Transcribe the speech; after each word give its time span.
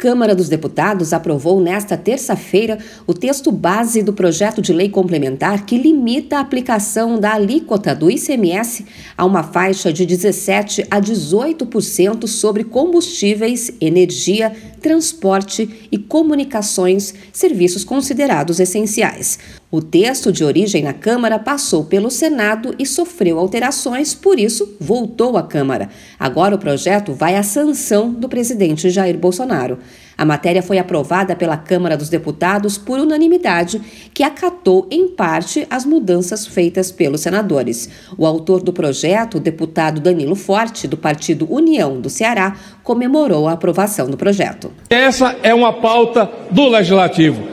Câmara 0.00 0.34
dos 0.34 0.48
Deputados 0.48 1.12
aprovou 1.12 1.60
nesta 1.60 1.94
terça-feira 1.94 2.78
o 3.06 3.12
texto 3.12 3.52
base 3.52 4.02
do 4.02 4.14
projeto 4.14 4.62
de 4.62 4.72
lei 4.72 4.88
complementar 4.88 5.66
que 5.66 5.76
limita 5.76 6.38
a 6.38 6.40
aplicação 6.40 7.20
da 7.20 7.34
alíquota 7.34 7.94
do 7.94 8.10
ICMS 8.10 8.86
a 9.14 9.26
uma 9.26 9.42
faixa 9.42 9.92
de 9.92 10.06
17 10.06 10.86
a 10.90 10.98
18% 10.98 12.26
sobre 12.26 12.64
combustíveis, 12.64 13.70
energia, 13.78 14.56
transporte 14.80 15.68
e 15.92 15.98
comunicações, 15.98 17.12
serviços 17.30 17.84
considerados 17.84 18.58
essenciais. 18.58 19.59
O 19.72 19.80
texto 19.80 20.32
de 20.32 20.42
origem 20.42 20.82
na 20.82 20.92
Câmara 20.92 21.38
passou 21.38 21.84
pelo 21.84 22.10
Senado 22.10 22.74
e 22.76 22.84
sofreu 22.84 23.38
alterações, 23.38 24.12
por 24.12 24.36
isso 24.36 24.74
voltou 24.80 25.36
à 25.36 25.44
Câmara. 25.44 25.88
Agora 26.18 26.56
o 26.56 26.58
projeto 26.58 27.12
vai 27.12 27.36
à 27.36 27.44
sanção 27.44 28.10
do 28.10 28.28
presidente 28.28 28.90
Jair 28.90 29.16
Bolsonaro. 29.16 29.78
A 30.18 30.24
matéria 30.24 30.60
foi 30.60 30.78
aprovada 30.78 31.36
pela 31.36 31.56
Câmara 31.56 31.96
dos 31.96 32.08
Deputados 32.08 32.76
por 32.76 32.98
unanimidade, 32.98 33.80
que 34.12 34.24
acatou 34.24 34.88
em 34.90 35.06
parte 35.06 35.64
as 35.70 35.84
mudanças 35.84 36.48
feitas 36.48 36.90
pelos 36.90 37.20
senadores. 37.20 37.88
O 38.18 38.26
autor 38.26 38.64
do 38.64 38.72
projeto, 38.72 39.36
o 39.36 39.40
deputado 39.40 40.00
Danilo 40.00 40.34
Forte, 40.34 40.88
do 40.88 40.96
Partido 40.96 41.46
União 41.48 42.00
do 42.00 42.10
Ceará, 42.10 42.56
comemorou 42.82 43.46
a 43.46 43.52
aprovação 43.52 44.10
do 44.10 44.16
projeto. 44.16 44.72
Essa 44.90 45.36
é 45.44 45.54
uma 45.54 45.74
pauta 45.74 46.28
do 46.50 46.68
Legislativo 46.68 47.49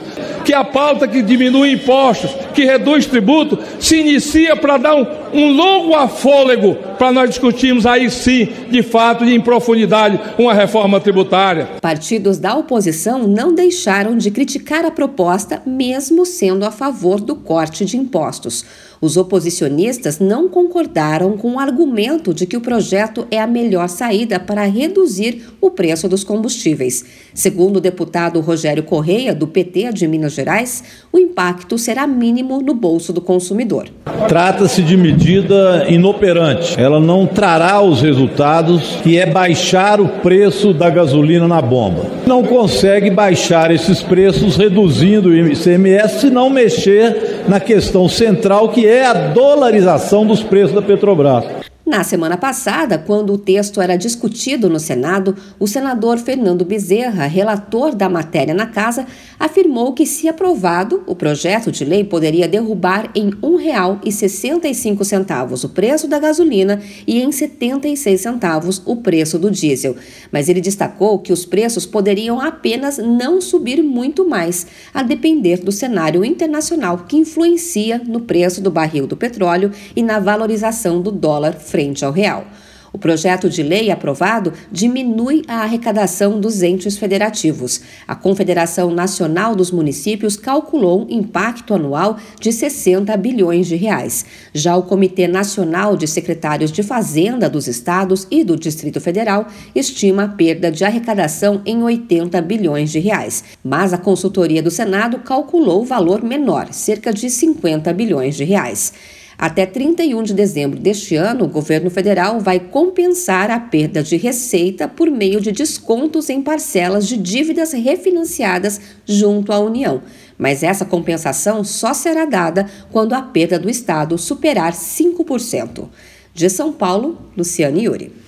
que 0.47 0.53
a 0.53 0.63
pauta 0.63 1.09
que 1.09 1.21
diminui 1.21 1.73
impostos, 1.73 2.31
que 2.53 2.63
reduz 2.63 3.05
tributo, 3.05 3.59
se 3.81 3.99
inicia 3.99 4.55
para 4.55 4.77
dar 4.77 4.95
um, 4.95 5.05
um 5.33 5.51
longo 5.51 5.93
afôlego 5.93 6.77
para 6.97 7.11
nós 7.11 7.29
discutirmos 7.29 7.85
aí 7.85 8.09
sim, 8.09 8.49
de 8.69 8.81
fato 8.81 9.23
e 9.23 9.33
em 9.33 9.41
profundidade, 9.41 10.19
uma 10.37 10.53
reforma 10.53 10.99
tributária. 10.99 11.69
Partidos 11.81 12.37
da 12.37 12.55
oposição 12.55 13.27
não 13.27 13.53
deixaram 13.53 14.17
de 14.17 14.31
criticar 14.31 14.85
a 14.85 14.91
proposta, 14.91 15.61
mesmo 15.65 16.25
sendo 16.25 16.65
a 16.65 16.71
favor 16.71 17.19
do 17.19 17.35
corte 17.35 17.85
de 17.85 17.97
impostos. 17.97 18.65
Os 18.99 19.15
oposicionistas 19.15 20.19
não 20.19 20.49
concordaram 20.49 21.37
com 21.37 21.53
o 21.53 21.59
argumento 21.59 22.33
de 22.33 22.47
que 22.47 22.57
o 22.57 22.61
projeto 22.61 23.27
é 23.29 23.39
a 23.39 23.45
melhor 23.45 23.87
saída 23.89 24.39
para 24.39 24.65
reduzir 24.65 25.43
o 25.61 25.69
preço 25.69 26.09
dos 26.09 26.23
combustíveis. 26.23 27.05
Segundo 27.33 27.77
o 27.77 27.81
deputado 27.81 28.39
Rogério 28.39 28.81
Correia, 28.81 29.35
do 29.35 29.47
PT 29.47 29.93
de 29.93 30.07
Minas 30.07 30.33
Gerais, 30.33 30.83
o 31.13 31.19
impacto 31.19 31.77
será 31.77 32.07
mínimo 32.07 32.61
no 32.61 32.73
bolso 32.73 33.13
do 33.13 33.21
consumidor. 33.21 33.87
Trata-se 34.27 34.81
de 34.81 34.97
medida 34.97 35.85
inoperante. 35.87 36.79
Ela 36.87 37.01
não 37.01 37.25
trará 37.25 37.81
os 37.81 38.01
resultados 38.01 38.95
que 39.03 39.19
é 39.19 39.25
baixar 39.25 39.99
o 39.99 40.07
preço 40.07 40.73
da 40.73 40.89
gasolina 40.89 41.45
na 41.45 41.61
bomba. 41.61 42.05
Não 42.25 42.43
consegue 42.43 43.09
baixar 43.09 43.71
esses 43.71 44.01
preços 44.01 44.55
reduzindo 44.55 45.27
o 45.27 45.35
ICMS 45.35 46.21
se 46.21 46.29
não 46.29 46.49
mexer 46.49 47.43
na 47.45 47.59
questão 47.59 48.07
central 48.07 48.69
que 48.69 48.87
é 48.87 49.05
a 49.05 49.11
dolarização 49.13 50.25
dos 50.25 50.41
preços 50.41 50.73
da 50.73 50.81
Petrobras. 50.81 51.66
Na 51.87 52.03
semana 52.03 52.35
passada, 52.35 52.97
quando 52.97 53.31
o 53.31 53.37
texto 53.37 53.81
era 53.81 53.95
discutido 53.95 54.69
no 54.69 54.77
Senado, 54.77 55.37
o 55.57 55.65
senador 55.65 56.17
Fernando 56.17 56.65
Bezerra, 56.65 57.27
relator 57.27 57.95
da 57.95 58.09
matéria 58.09 58.53
na 58.53 58.65
casa, 58.65 59.07
afirmou 59.39 59.93
que, 59.93 60.05
se 60.05 60.27
aprovado, 60.27 61.01
o 61.07 61.15
projeto 61.15 61.71
de 61.71 61.85
lei 61.85 62.03
poderia 62.03 62.45
derrubar 62.45 63.09
em 63.15 63.29
R$ 63.29 63.37
1,65 63.41 65.63
o 65.63 65.69
preço 65.69 66.09
da 66.09 66.19
gasolina 66.19 66.81
e 67.07 67.21
em 67.21 67.31
76 67.31 68.19
centavos 68.19 68.81
o 68.85 68.97
preço 68.97 69.39
do 69.39 69.49
diesel. 69.49 69.95
Mas 70.29 70.49
ele 70.49 70.59
destacou 70.59 71.19
que 71.19 71.31
os 71.31 71.45
preços 71.45 71.85
poderiam 71.85 72.41
apenas 72.41 72.97
não 72.97 73.39
subir 73.39 73.81
muito 73.81 74.27
mais, 74.27 74.67
a 74.93 75.03
depender 75.03 75.61
do 75.61 75.71
cenário 75.71 76.25
internacional 76.25 77.05
que 77.07 77.15
influencia 77.15 78.01
no 78.05 78.19
preço 78.19 78.59
do 78.59 78.69
barril 78.69 79.07
do 79.07 79.15
petróleo 79.15 79.71
e 79.95 80.03
na 80.03 80.19
valorização 80.19 81.01
do 81.01 81.13
dólar 81.13 81.53
frente 81.77 82.03
ao 82.03 82.11
real. 82.11 82.47
O 82.91 82.97
projeto 82.97 83.47
de 83.47 83.61
lei 83.61 83.91
aprovado 83.91 84.51
diminui 84.71 85.43
a 85.47 85.57
arrecadação 85.57 86.39
dos 86.39 86.63
entes 86.63 86.97
federativos. 86.97 87.81
A 88.07 88.15
Confederação 88.15 88.89
Nacional 88.89 89.55
dos 89.55 89.69
Municípios 89.69 90.35
calculou 90.35 91.03
um 91.03 91.07
impacto 91.07 91.75
anual 91.75 92.17
de 92.39 92.51
60 92.51 93.15
bilhões 93.17 93.67
de 93.67 93.75
reais. 93.75 94.25
Já 94.51 94.75
o 94.75 94.81
Comitê 94.81 95.27
Nacional 95.27 95.95
de 95.95 96.07
Secretários 96.07 96.71
de 96.71 96.81
Fazenda 96.81 97.47
dos 97.47 97.67
Estados 97.67 98.25
e 98.31 98.43
do 98.43 98.55
Distrito 98.55 98.99
Federal 98.99 99.45
estima 99.75 100.23
a 100.23 100.29
perda 100.29 100.71
de 100.71 100.83
arrecadação 100.83 101.61
em 101.63 101.83
80 101.83 102.41
bilhões 102.41 102.89
de 102.89 102.97
reais. 102.97 103.43
Mas 103.63 103.93
a 103.93 103.99
consultoria 103.99 104.63
do 104.63 104.71
Senado 104.71 105.19
calculou 105.19 105.85
valor 105.85 106.23
menor, 106.23 106.73
cerca 106.73 107.13
de 107.13 107.29
50 107.29 107.93
bilhões 107.93 108.35
de 108.35 108.43
reais. 108.43 108.93
Até 109.37 109.67
31 109.67 110.23
de 110.23 110.33
dezembro 110.33 110.79
deste 110.79 111.15
ano, 111.15 111.45
o 111.45 111.47
governo 111.47 111.91
federal 111.91 112.39
vai 112.39 112.59
compensar 112.59 113.51
a 113.51 113.59
perda 113.59 114.01
de 114.01 114.17
receita 114.17 114.87
por 114.87 115.11
meio 115.11 115.39
de 115.39 115.51
descontos 115.51 116.27
em 116.31 116.41
parcelas 116.41 117.07
de 117.07 117.17
dívidas 117.17 117.71
refinanciadas 117.71 118.81
junto 119.05 119.51
à 119.51 119.59
União. 119.59 120.01
Mas 120.39 120.63
essa 120.63 120.85
compensação 120.85 121.63
só 121.63 121.93
será 121.93 122.25
dada 122.25 122.67
quando 122.91 123.13
a 123.13 123.21
perda 123.21 123.59
do 123.59 123.69
Estado 123.69 124.17
superar 124.17 124.73
5%. 124.73 125.87
De 126.33 126.49
São 126.49 126.73
Paulo, 126.73 127.19
Luciane 127.37 127.85
Yuri. 127.85 128.26